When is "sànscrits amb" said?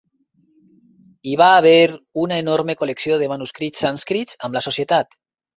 3.87-4.59